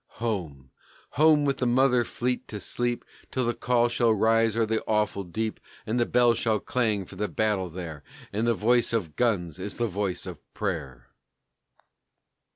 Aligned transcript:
Home! 0.17 0.71
Home! 1.11 1.45
With 1.45 1.59
the 1.59 1.67
mother 1.67 2.03
fleet 2.03 2.47
to 2.47 2.59
sleep 2.59 3.05
Till 3.29 3.45
the 3.45 3.53
call 3.53 3.87
shall 3.87 4.09
rise 4.15 4.57
o'er 4.57 4.65
the 4.65 4.83
awful 4.87 5.23
deep; 5.23 5.59
And 5.85 5.99
the 5.99 6.07
bell 6.07 6.33
shall 6.33 6.59
clang 6.59 7.05
for 7.05 7.15
the 7.17 7.27
battle 7.27 7.69
there, 7.69 8.03
And 8.33 8.47
the 8.47 8.55
voice 8.55 8.93
of 8.93 9.15
guns 9.15 9.59
is 9.59 9.77
the 9.77 9.87
voice 9.87 10.25
of 10.25 10.39
prayer! 10.55 11.09